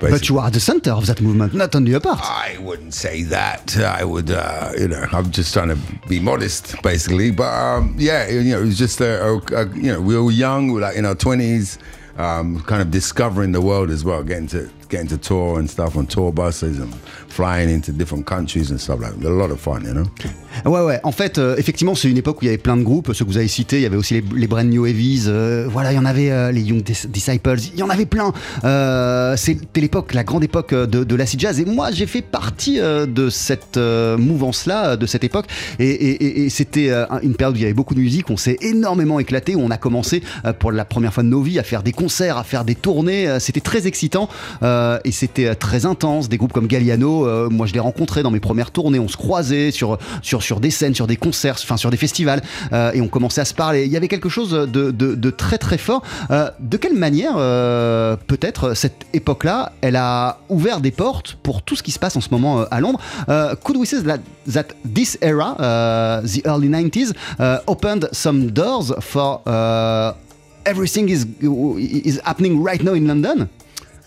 [0.10, 2.20] But you are the center of that movement, not only a part.
[2.22, 3.78] I wouldn't say that.
[3.78, 7.30] I would, uh, you know, I'm just trying to be modest, basically.
[7.32, 10.32] But um, yeah, you know, it was just a, a, a- you know, we were
[10.32, 11.78] young, we were like in our twenties,
[12.18, 15.96] um, kind of discovering the world as well, getting to getting to tour and stuff
[15.96, 16.90] on tour buses and
[17.30, 19.28] flying into different countries and stuff like that.
[19.28, 20.04] A lot of fun, you know?
[20.66, 21.00] Ouais, ouais.
[21.04, 23.12] En fait, euh, effectivement, c'est une époque où il y avait plein de groupes.
[23.14, 25.24] Ceux que vous avez cités, il y avait aussi les, Brand New Heavies.
[25.28, 27.58] euh, voilà, il y en avait euh, les Young Dis- Disciples.
[27.74, 28.34] Il y en avait plein.
[29.38, 31.60] C'était l'époque, la grande époque de, de l'acid jazz.
[31.60, 35.46] Et moi, j'ai fait partie de cette mouvance-là, de cette époque.
[35.80, 36.92] Et, c'était
[37.24, 38.30] une période où il y avait beaucoup de musique.
[38.30, 39.56] On s'est énormément éclaté.
[39.56, 40.22] On a commencé
[40.60, 43.38] pour la première fois de nos vies à faire des concerts, à faire des tournées.
[43.40, 44.30] C'était très excitant
[45.04, 46.30] et c'était euh, très intense.
[46.30, 49.00] Des groupes comme Galliano, euh, moi je les rencontrais dans mes premières tournées.
[49.00, 52.42] On se croisait sur, sur, sur des scènes, sur des concerts, enfin sur des festivals
[52.74, 53.86] euh, et on commençait à se parler.
[53.86, 56.04] Il y avait quelque chose de, de, très très fort.
[56.30, 61.76] Euh, de quelle manière, euh, peut-être, cette époque-là, elle a ouvert des portes pour tout
[61.76, 63.00] ce qui se passe en ce moment euh, à Londres?
[63.30, 64.20] Euh, Could we say that,
[64.52, 65.56] that this era,
[66.24, 70.14] the early 90s, uh, opened some doors for uh,
[70.66, 73.48] everything is is happening right now in London?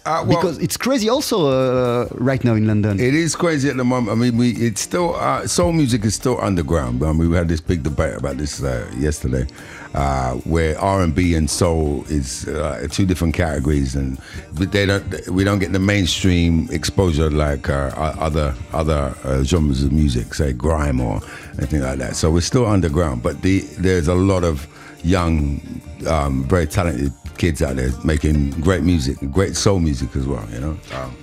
[0.06, 3.00] Uh, well- because it's crazy also uh, right now in London.
[3.00, 4.12] It is crazy at the moment.
[4.16, 7.02] I mean, we it's still uh, soul music is still underground.
[7.02, 9.46] I mean, we had this big debate about this uh, yesterday,
[9.94, 14.18] uh, where R and B and soul is uh, two different categories, and
[14.58, 19.82] but they don't we don't get the mainstream exposure like uh, other other uh, genres
[19.84, 21.22] of music, say grime or
[21.56, 22.14] anything like that.
[22.16, 24.66] So we're still underground, but the, there's a lot of
[25.02, 25.60] young,
[26.06, 30.46] um, very talented kids out there making great music, great soul music as well.
[30.50, 30.78] You know.
[30.92, 31.16] Um,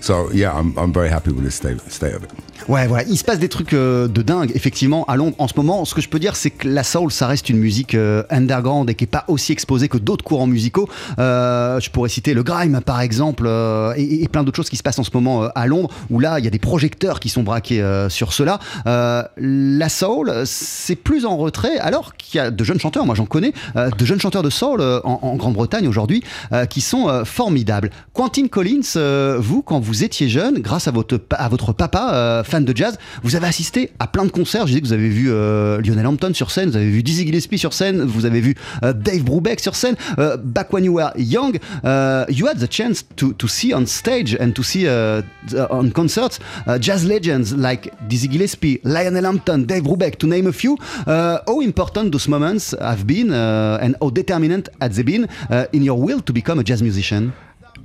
[0.00, 2.30] so yeah, I'm, I'm very happy with the state, state of it.
[2.68, 5.54] Ouais, voilà, il se passe des trucs euh, de dingue, effectivement, à Londres en ce
[5.56, 5.84] moment.
[5.84, 8.88] Ce que je peux dire, c'est que la soul, ça reste une musique euh, underground
[8.90, 10.88] et qui est pas aussi exposée que d'autres courants musicaux.
[11.18, 14.82] Euh, je pourrais citer le grime, par exemple, euh, et, plein d'autres choses qui se
[14.82, 17.42] passent en ce moment à Londres, où là, il y a des projecteurs qui sont
[17.42, 18.60] braqués sur cela.
[18.84, 23.26] La soul, c'est plus en retrait, alors qu'il y a de jeunes chanteurs, moi j'en
[23.26, 26.22] connais, de jeunes chanteurs de soul en, en Grande-Bretagne aujourd'hui,
[26.68, 27.90] qui sont formidables.
[28.12, 32.76] Quentin Collins, vous, quand vous étiez jeune, grâce à votre, à votre papa, fan de
[32.76, 34.66] jazz, vous avez assisté à plein de concerts.
[34.66, 37.24] Je disais que vous avez vu euh, Lionel Hampton sur scène, vous avez vu Dizzy
[37.24, 39.94] Gillespie sur scène, vous avez vu euh, Dave Brubeck sur scène.
[40.18, 43.86] Euh, back when you were young, uh, you had the chance to, to see on
[43.86, 45.22] stage and to see uh,
[45.70, 50.52] on concerts uh, jazz legends like Dizzy Gillespie, Lionel Hampton, Dave Brubeck, to name a
[50.52, 50.76] few.
[51.06, 55.28] Uh, how important those moments have been uh, and how determinant had they been
[55.72, 57.32] in your will to become a jazz musician?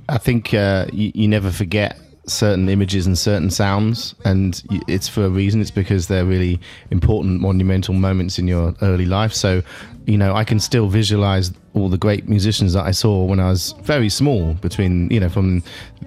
[0.08, 5.30] I think you, you never forget certain images and certain sounds, and it's for a
[5.30, 5.60] reason.
[5.60, 6.60] It's because they're really
[6.90, 9.32] important, monumental moments in your early life.
[9.32, 9.62] So,
[10.06, 13.50] you know, I can still visualize all the great musicians that I saw when I
[13.50, 15.62] was very small, between you know from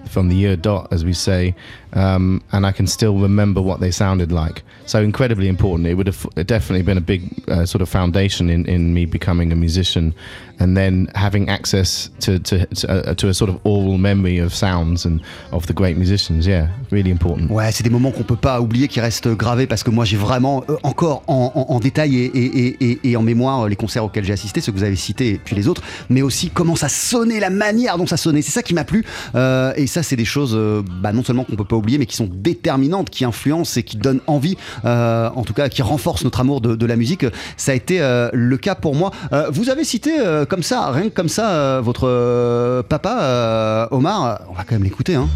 [0.07, 1.55] from the year dot, as we say,
[1.93, 4.63] um, and I can still remember what they sounded like.
[4.85, 5.87] So incredibly important.
[5.87, 9.51] It would have definitely been a big uh, sort of foundation in, in me becoming
[9.51, 10.13] a musician,
[10.59, 14.53] and then having access to to to a, to a sort of oral memory of
[14.53, 15.19] sounds and
[15.51, 16.45] of the great musicians.
[16.47, 17.49] Yeah, really important.
[17.51, 20.17] Ouais, c'est des moments qu'on peut pas oublier, qui restent gravés parce que moi j'ai
[20.17, 24.03] vraiment euh, encore en, en- en détail et, et- et- et en mémoire les concerts
[24.05, 26.75] auxquels j'ai assisté, ceux que vous avez cités et puis les autres, mais aussi comment
[26.75, 28.41] ça sonnait, la manière dont ça sonnait.
[28.41, 29.05] C'est ça qui m'a plu.
[29.35, 32.05] Euh, et ça, c'est des choses euh, bah, non seulement qu'on peut pas oublier, mais
[32.05, 36.23] qui sont déterminantes, qui influencent et qui donnent envie, euh, en tout cas qui renforcent
[36.23, 37.25] notre amour de, la musique.
[37.55, 39.11] Ça a été euh, le cas pour moi.
[39.32, 40.11] Euh, vous avez cité
[40.49, 44.41] comme ça, rien que comme ça, votre papa, Omar.
[44.49, 45.15] On va quand même l'écouter.
[45.15, 45.30] Hein.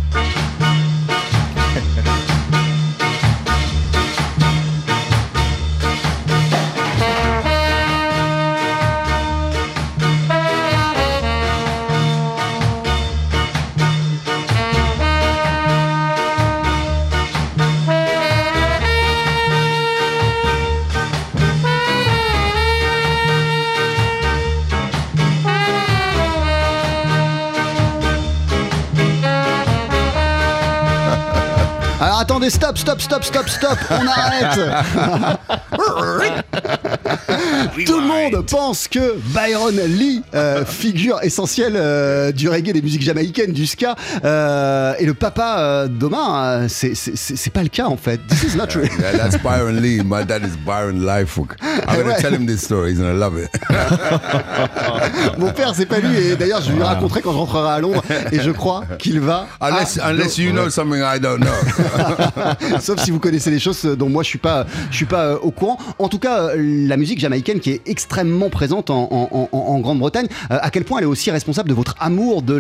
[32.20, 34.60] Attendez, stop, stop, stop, stop, stop, on arrête.
[37.86, 43.02] Tout le monde pense que Byron Lee, euh, figure essentielle euh, du reggae, des musiques
[43.04, 46.44] jamaïcaines, du ska, euh, et le papa euh, d'Omar.
[46.44, 48.20] euh, c'est- pas le cas en fait.
[48.28, 48.84] This is not true.
[49.00, 50.02] Yeah, that's Byron Lee.
[50.04, 51.50] My dad is Byron Lightfoot.
[51.62, 52.22] I'm going Ouais.
[52.22, 52.92] tell him this story.
[52.94, 53.50] He's to love it.
[55.38, 58.04] Mon père, c'est pas lui, et d'ailleurs, je lui raconterai quand je rentrerai à Londres,
[58.32, 59.48] et je crois qu'il va.
[59.62, 62.80] unless, unless you know something I don't know.
[62.80, 65.38] Sauf si vous connaissez les choses dont moi je suis pas, je suis pas euh,
[65.42, 65.78] au courant.
[66.00, 70.70] En tout cas, la musique jamaïcaine qui est extrêmement présente en, en- Grande-Bretagne, euh, à
[70.70, 72.56] quel point elle est aussi responsable de votre amour de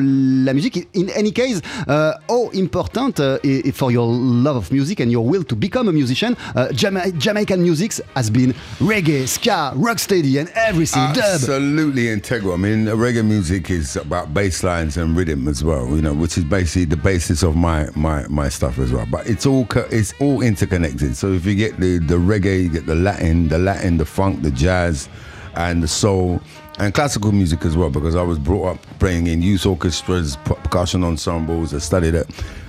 [0.45, 0.87] la musique?
[0.95, 4.07] In any case, uh, how important uh, i- for your
[4.45, 8.29] love of music and your will to become a musician, uh, Jama- Jamaican music has
[8.29, 11.03] been reggae, ska, rocksteady, and everything.
[11.33, 12.53] Absolutely integral.
[12.53, 16.37] I mean, reggae music is about bass lines and rhythm as well, you know, which
[16.37, 19.05] is basically the basis of my my, my stuff as well.
[19.09, 21.15] But it's all it's all interconnected.
[21.15, 24.32] So if you get the, the reggae, you get the Latin, the Latin, the funk,
[24.41, 25.09] the jazz,
[25.55, 26.41] and the soul.
[26.79, 31.03] And classical music as well, because I was brought up playing in youth orchestras, percussion
[31.03, 31.71] ensembles.
[31.71, 32.25] I studied at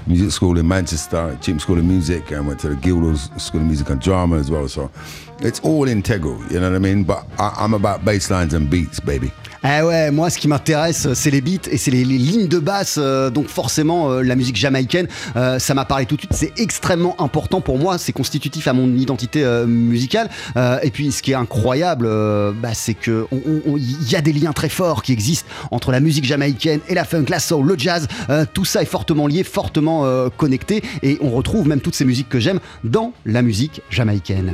[0.07, 3.67] music school in Manchester, Cheap School of Music, and went to the Guildhall School of
[3.67, 4.69] Music and Drama as well.
[4.69, 4.91] So
[5.41, 7.05] it's all integral, you know what I mean?
[7.05, 9.33] But I, I'm about bass lines and beats, baby.
[9.67, 12.99] Ah ouais, moi ce qui m'intéresse c'est les beats et c'est les, lignes de basse,
[13.01, 16.53] euh, donc forcément euh, la musique jamaïcaine, euh, ça m'a parlé tout de suite, c'est
[16.61, 20.29] extrêmement important pour moi, c'est constitutif à mon identité musicale.
[20.83, 22.07] Et puis ce qui est incroyable,
[22.61, 26.27] bah, c'est que il y a des liens très forts qui existent entre la musique
[26.27, 28.07] jamaïcaine et la funk, la soul, le jazz,
[28.53, 32.39] tout ça est fortement lié, fortement connecté et on retrouve même toutes ces musiques que
[32.39, 34.53] j'aime dans la musique jamaïcaine.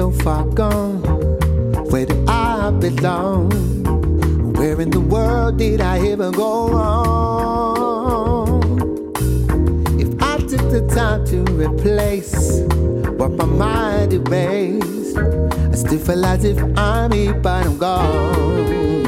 [0.00, 1.02] So far gone?
[1.90, 3.89] Where did I belong?
[4.60, 8.60] Where in the world did I ever go wrong?
[9.98, 12.60] If I took the time to replace
[13.16, 19.06] what my mind erased, I still feel as if I'm here, but I'm gone.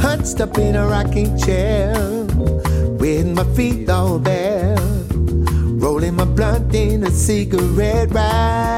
[0.00, 1.92] Hunched up in a rocking chair,
[2.98, 4.74] with my feet all bare,
[5.76, 8.77] rolling my blunt in a cigarette wrap.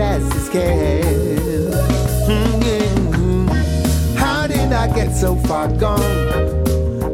[0.00, 0.22] As.
[2.28, 4.14] Mm, yeah.
[4.16, 6.00] How did I get so far gone?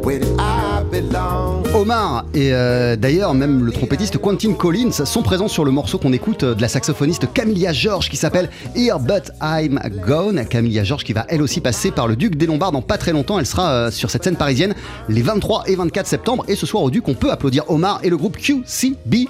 [0.02, 1.66] Where did I belong?
[1.68, 6.12] Omar et euh, d'ailleurs même le trompettiste Quentin Collins sont présents sur le morceau qu'on
[6.12, 10.44] écoute euh, de la saxophoniste Camilla George qui s'appelle Here But I'm Gone.
[10.46, 13.12] Camilla George qui va elle aussi passer par le Duc des Lombards dans pas très
[13.12, 13.38] longtemps.
[13.38, 14.74] Elle sera euh, sur cette scène parisienne
[15.08, 16.44] les 23 et 24 septembre.
[16.48, 19.28] Et ce soir au Duc, on peut applaudir Omar et le groupe QCB.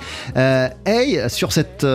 [0.87, 1.87] Hey, sur cette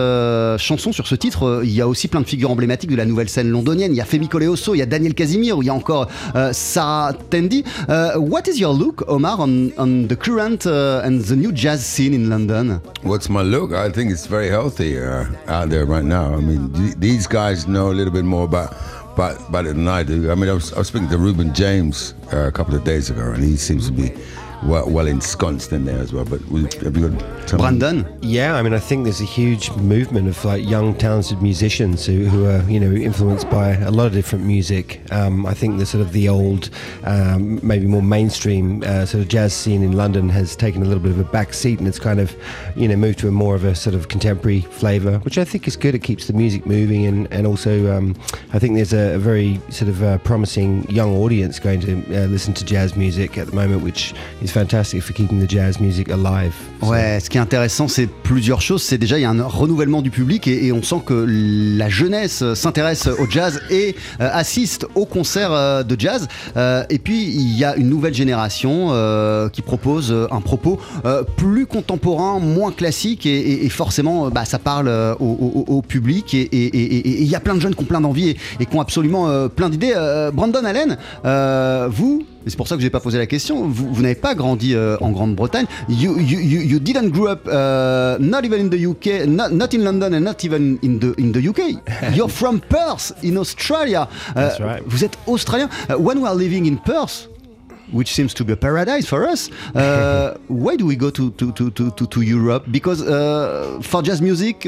[0.58, 3.28] chanson, sur ce titre, il y a aussi plein de figures emblématiques de la nouvelle
[3.28, 3.92] scène londonienne.
[3.92, 6.08] Il y a Femi Coleoso, il y a Daniel Casimir, il y a encore
[6.52, 7.64] Sarah Tandy.
[7.88, 10.66] Euh, what is your look, Omar, on, the current
[11.00, 12.80] and the new jazz scene in London?
[13.02, 13.72] What's my look?
[13.72, 16.34] I think it's very healthy uh, out there right now.
[16.34, 18.74] I mean, th- these guys know a little bit more about
[19.12, 20.30] about, about it than I do.
[20.30, 23.10] I mean, I was, I was speaking to Ruben James uh, a couple of days
[23.10, 24.12] ago, and he seems to be
[24.64, 26.24] well, well ensconced in there as well.
[26.24, 28.06] But we, have you got some- Brandon?
[28.22, 32.24] Yeah, I mean, I think there's a huge movement of like young, talented musicians who,
[32.26, 35.00] who are, you know, influenced by a lot of different music.
[35.10, 36.70] Um, I think the sort of the old,
[37.04, 41.02] um, maybe more mainstream uh, sort of jazz scene in London has taken a little
[41.02, 42.34] bit of a back seat, and it's kind of,
[42.76, 45.66] you know, moved to a more of a sort of contemporary flavour, which I think
[45.66, 45.94] is good.
[45.94, 48.14] It keeps the music moving, and and also um,
[48.52, 51.92] I think there's a, a very sort of uh, promising young audience going to
[52.24, 55.80] uh, listen to jazz music at the moment, which is fantastic for keeping the jazz
[55.80, 56.52] music alive.
[56.82, 58.82] So- Ouais, ce qui est intéressant, c'est plusieurs choses.
[58.82, 61.88] C'est déjà, il y a un renouvellement du public et, et on sent que la
[61.88, 66.26] jeunesse s'intéresse au jazz et euh, assiste aux concerts euh, de jazz.
[66.56, 68.88] Euh, et puis, il y a une nouvelle génération
[69.52, 70.78] qui propose un propos
[71.36, 74.88] plus contemporain, moins classique et, et- et forcément, bah, ça parle
[75.20, 76.34] au, au- au public.
[76.34, 79.48] Et il y a plein de jeunes qui ont plein d'envie et, qui ont absolument
[79.48, 79.94] plein d'idées.
[80.32, 80.96] Brandon Allen,
[81.90, 83.68] vous, c'est pour ça que j'ai pas posé la question.
[83.68, 85.66] Vous, vous n'avez pas grandi euh, en Grande-Bretagne.
[85.88, 89.74] You, you, you, you didn't grow up uh, not even in the UK, not, not
[89.74, 92.14] in London and not even in the in the UK.
[92.16, 94.08] You're from Perth in Australia.
[94.30, 94.82] Uh, That's right.
[94.86, 95.68] Vous êtes australien.
[95.88, 97.28] Uh, when we are living in Perth,
[97.92, 101.52] which seems to be a paradise for us, uh, why do we go to to
[101.52, 102.64] to to, to, to Europe?
[102.70, 104.66] Because uh, for jazz music,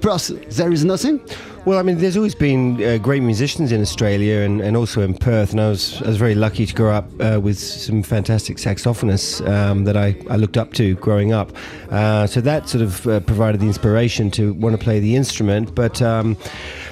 [0.00, 1.20] Perth, there is nothing?
[1.66, 5.14] Well, I mean, there's always been uh, great musicians in Australia and, and also in
[5.14, 8.58] Perth, and I was I was very lucky to grow up uh, with some fantastic
[8.58, 11.50] saxophonists um, that I, I looked up to growing up.
[11.90, 15.74] Uh, so that sort of uh, provided the inspiration to want to play the instrument.
[15.74, 16.36] But um,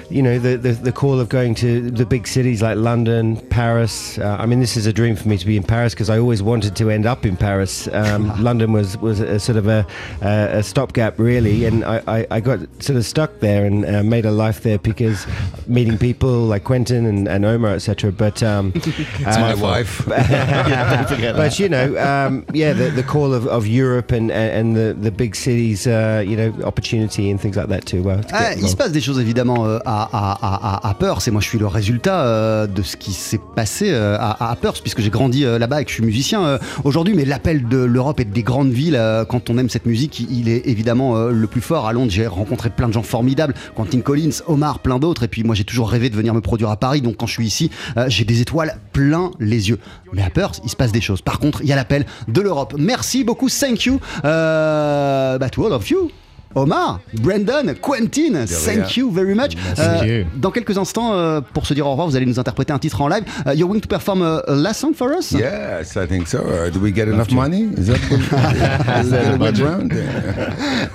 [0.09, 4.17] you know, the, the the call of going to the big cities like London, Paris.
[4.17, 6.19] Uh, I mean, this is a dream for me to be in Paris because I
[6.19, 7.87] always wanted to end up in Paris.
[7.93, 9.87] Um, London was was a, sort of a,
[10.21, 14.03] a, a stopgap, really, and I, I, I got sort of stuck there and uh,
[14.03, 15.25] made a life there because
[15.67, 18.11] meeting people like Quentin and, and Omar, etc.
[18.11, 20.03] But um, It's my wife.
[20.07, 25.11] but you know, um, yeah, the, the call of, of Europe and and the, the
[25.11, 28.01] big cities, uh, you know, opportunity and things like that too.
[28.03, 31.27] Well, to Ah, il se passe des choses évidemment euh, à, à, à, à- Perth
[31.27, 34.55] et moi je suis le résultat euh, de ce qui s'est passé euh, à, à
[34.55, 37.67] Perth puisque j'ai grandi euh, là-bas et que je suis musicien euh, aujourd'hui mais l'appel
[37.67, 40.67] de l'Europe et des grandes villes euh, quand on aime cette musique il il est
[40.67, 44.41] évidemment euh, le plus fort à Londres j'ai rencontré plein de gens formidables Quentin Collins,
[44.55, 47.01] Omar, plein d'autres et puis moi j'ai toujours rêvé de venir me produire à Paris
[47.01, 49.79] donc quand je suis ici euh, j'ai des étoiles plein les yeux
[50.13, 52.39] mais à Perth il se passe des choses par contre il y a l'appel de
[52.41, 56.09] l'Europe merci beaucoup thank you euh, bah, to all of you
[56.57, 59.57] Omar, Brandon, Quentin, thank you very much.
[59.75, 60.25] Thank you.
[60.37, 63.01] Dans quelques instants, euh, pour se dire au revoir, vous allez nous interpréter un titre
[63.01, 63.23] en live.
[63.45, 65.33] Uh, you're going to perform a, a last song for us?
[65.33, 66.37] Yes, I think so.
[66.37, 67.63] Uh, do we get enough money?
[67.77, 67.99] Is that
[69.09, 69.93] that what's around?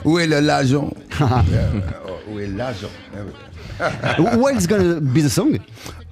[0.07, 0.95] Où est l'argent?
[1.21, 1.83] Yeah.
[2.09, 2.89] Oh, Où est l'argent?
[4.19, 5.59] What's gonna be the song?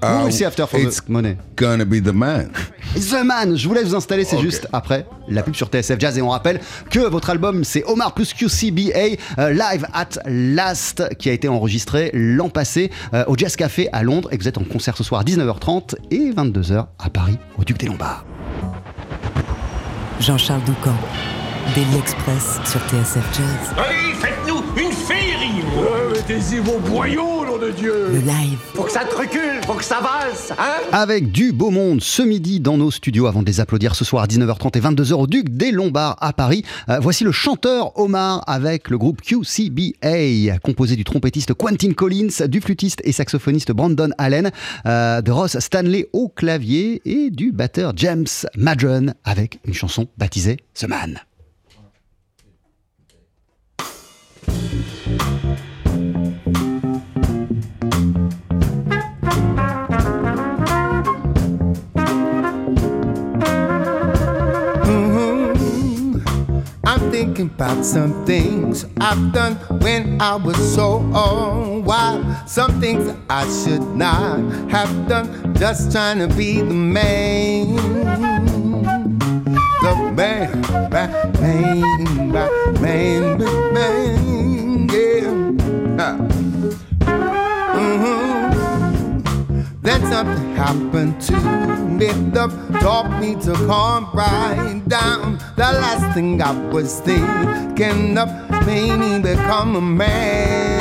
[0.02, 1.36] we will see after for it's the money?
[1.56, 2.50] Gonna be the man.
[2.94, 6.16] The Man, je vous laisse vous installer, c'est juste après la pub sur TSF Jazz
[6.18, 6.60] et on rappelle
[6.90, 12.10] que votre album c'est Omar plus QCBA euh, Live at Last qui a été enregistré
[12.14, 15.04] l'an passé euh, au Jazz Café à Londres et que vous êtes en concert ce
[15.04, 18.24] soir à 19h30 et 22h à Paris au Duc des Lombards.
[20.20, 20.94] Jean-Charles Doucan,
[21.74, 23.76] Daily Express sur TSF Jazz.
[23.76, 25.62] Allez, faites-nous une féerie
[26.12, 29.84] Mettez-y vos boyaux, nom de Dieu Le live, Faut que ça te recule, faut que
[29.84, 33.60] ça valse, hein Avec du beau monde ce midi dans nos studios avant de les
[33.60, 36.64] applaudir ce soir à 19h30 et 22h au Duc des Lombards à Paris.
[36.88, 42.60] Euh, voici le chanteur Omar avec le groupe QCBA, composé du trompettiste Quentin Collins, du
[42.60, 44.50] flûtiste et saxophoniste Brandon Allen,
[44.86, 50.58] euh, de Ross Stanley au clavier et du batteur James Madron avec une chanson baptisée
[50.74, 51.18] The Man.
[67.38, 71.86] Thinking about some things I've done when I was so old.
[71.86, 77.76] Why some things I should not have done, just trying to be the man.
[79.82, 81.30] The man, man,
[82.80, 86.02] man, man, man, yeah.
[86.02, 86.37] Ha.
[89.88, 92.50] Then something happened to me that
[92.82, 95.38] taught me to calm right down.
[95.56, 98.28] The last thing I was thinking of
[98.66, 100.78] made me become a man.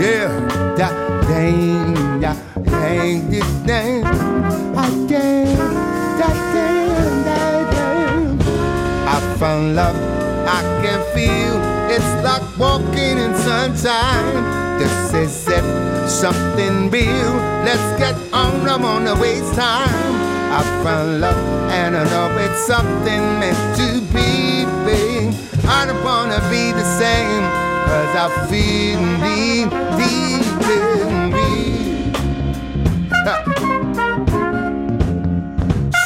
[0.00, 0.30] Yeah,
[0.76, 5.56] that dang, that dang, this dang, I dang,
[6.20, 8.40] that dang, that dang.
[9.08, 9.96] I found love
[10.46, 11.58] I can feel.
[11.90, 14.78] It's like walking in sunshine.
[14.78, 15.89] This is it,
[16.20, 17.32] something real.
[17.64, 20.14] Let's get on, on the waste time.
[20.52, 25.32] I found love and I know it's something meant to be, babe.
[25.66, 27.44] I don't wanna be the same,
[27.88, 30.44] cause I feel deep, deep
[30.76, 32.12] in me.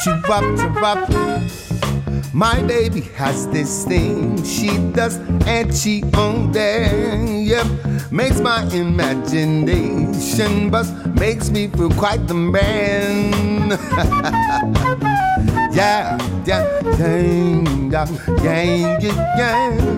[0.01, 1.54] She up, she up.
[2.35, 5.15] My baby has this thing she does,
[5.47, 7.47] and she owns it.
[7.47, 7.65] Yep,
[8.11, 13.69] makes my imagination bust, makes me feel quite the man.
[15.71, 18.05] yeah, yeah, dang, yeah,
[18.43, 19.95] yeah, yeah, yeah.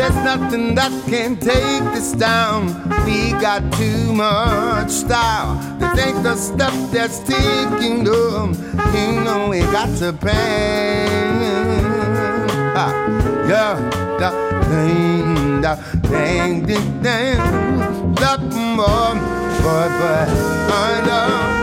[0.00, 2.68] There's nothing that can take this down.
[3.04, 5.60] We got too much style.
[5.78, 8.54] This ain't the stuff that's taking them.
[8.94, 11.04] You know we got to pay.
[12.74, 12.92] Ah,
[13.46, 13.76] yeah,
[14.18, 14.30] da,
[14.70, 15.76] dang, da,
[16.08, 18.14] dang, ding, dang.
[18.14, 19.16] love more,
[19.60, 20.28] but
[20.72, 21.59] under I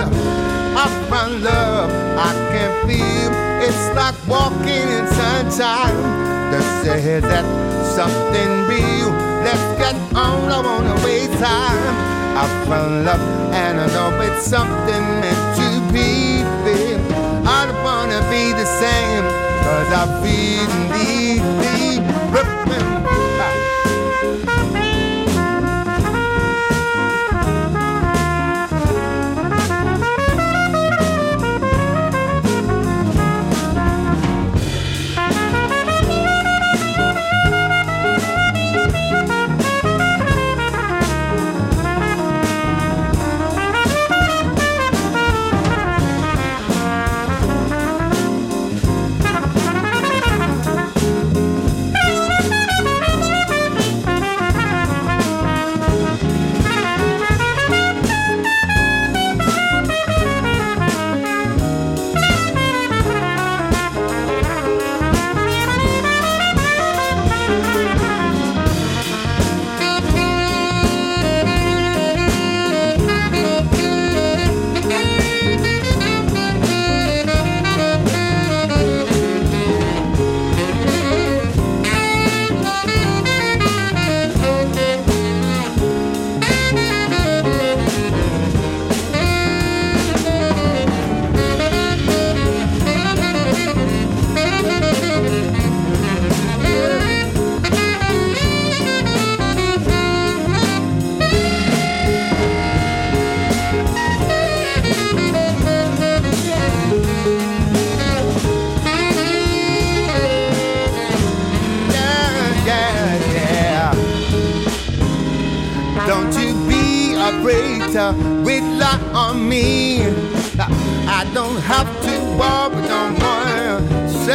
[1.17, 1.89] find love
[2.29, 3.31] I can feel.
[3.65, 5.97] It's like walking in sunshine.
[6.51, 7.45] That says that
[7.97, 9.09] something real.
[9.45, 11.95] Let's get on, I wanna waste time.
[12.41, 13.23] I found love
[13.61, 16.11] and I know it's something meant to be.
[16.65, 17.01] Babe.
[17.55, 19.25] I don't wanna be the same,
[19.65, 22.03] cause I feel deep, deep.
[22.71, 23.06] yeah,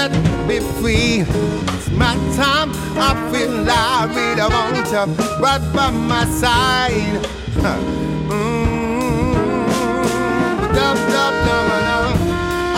[0.03, 1.21] Set me free.
[1.21, 2.71] It's my time.
[2.99, 5.05] I feel like I really want you
[5.41, 7.23] right by my side.
[8.27, 9.37] Mm,
[10.75, 12.19] love, love, love, love.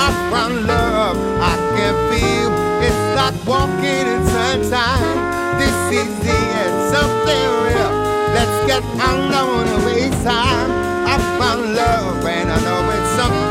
[0.05, 2.53] I found love I can feel.
[2.87, 5.17] It's like walking in sunshine.
[5.57, 7.93] This is the end, something real.
[8.37, 10.71] Let's get on, I wanna waste time.
[11.09, 13.44] I found love and I know it's something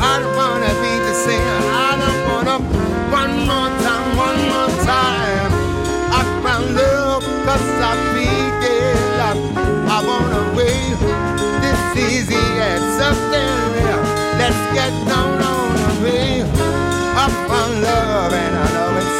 [0.00, 1.40] I don't wanna be the same.
[1.86, 2.56] I don't wanna
[3.20, 5.52] one more time, one more time.
[6.10, 7.24] Love
[9.88, 10.34] I wanna.
[11.64, 14.02] This is the end, something real.
[14.40, 15.90] Let's get down on the
[17.82, 18.66] love and I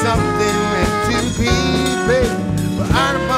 [0.05, 1.55] something meant to be,
[2.09, 2.35] babe.
[2.79, 3.34] But I don't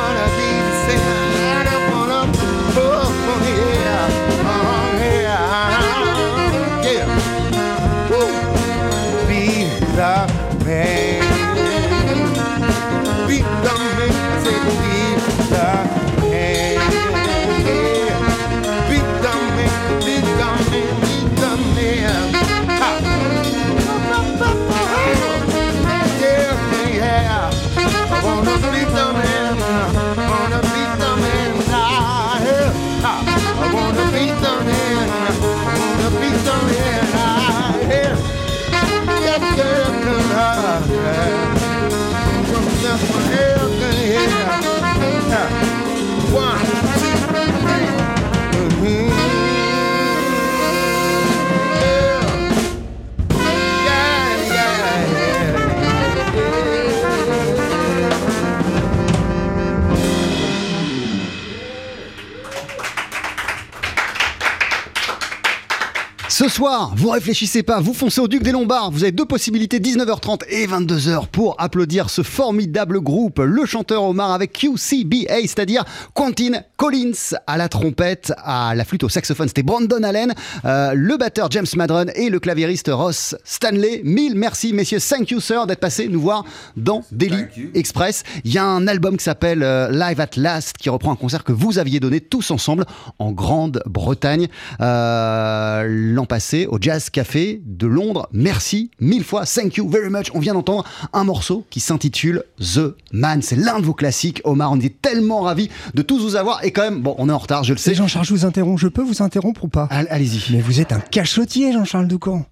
[66.56, 68.90] soir, vous réfléchissez pas, vous foncez au Duc des Lombards.
[68.90, 73.40] Vous avez deux possibilités, 19h30 et 22h, pour applaudir ce formidable groupe.
[73.40, 75.84] Le chanteur Omar avec QCBA, c'est-à-dire
[76.14, 80.32] Quentin Collins à la trompette, à la flûte, au saxophone, c'était Brandon Allen,
[80.64, 84.00] euh, le batteur James Madron et le claviériste Ross Stanley.
[84.02, 84.98] Mille merci, messieurs.
[84.98, 87.44] Thank you, sir, d'être passés nous voir dans Daily
[87.74, 88.22] Express.
[88.44, 91.44] Il y a un album qui s'appelle euh, Live at Last qui reprend un concert
[91.44, 92.86] que vous aviez donné tous ensemble
[93.18, 94.48] en Grande-Bretagne.
[94.80, 98.28] Euh, l'an passé au Jazz Café de Londres.
[98.32, 100.26] Merci mille fois, thank you very much.
[100.32, 103.42] On vient d'entendre un morceau qui s'intitule The Man.
[103.42, 104.70] C'est l'un de vos classiques, Omar.
[104.70, 106.64] On est tellement ravis de tous vous avoir.
[106.64, 107.94] Et quand même, bon, on est en retard, je le sais.
[107.94, 108.80] Jean-Charles, je vous interromps.
[108.80, 110.52] Je peux vous interrompre ou pas Allez-y.
[110.52, 112.46] Mais vous êtes un cachotier, Jean-Charles Doucan.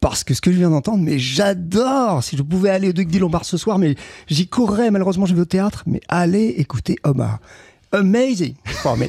[0.00, 2.22] Parce que ce que je viens d'entendre, mais j'adore.
[2.22, 3.94] Si je pouvais aller au Duc des Lombards ce soir, mais
[4.26, 4.90] j'y courrais.
[4.90, 5.82] Malheureusement, je vais au théâtre.
[5.86, 7.40] Mais allez écouter Omar.
[7.94, 9.06] Amazing for me.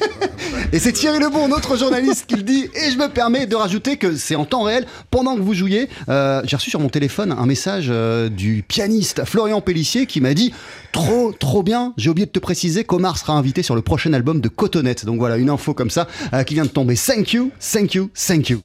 [0.72, 2.68] Et c'est Thierry Lebon, notre journaliste, qui le dit.
[2.74, 5.88] Et je me permets de rajouter que c'est en temps réel, pendant que vous jouiez.
[6.08, 10.34] euh, J'ai reçu sur mon téléphone un message euh, du pianiste Florian Pellissier qui m'a
[10.34, 10.52] dit
[10.92, 11.92] Trop, trop bien.
[11.96, 15.04] J'ai oublié de te préciser qu'Omar sera invité sur le prochain album de Cotonette.
[15.04, 16.96] Donc voilà, une info comme ça euh, qui vient de tomber.
[16.96, 18.60] Thank you, thank you, thank you.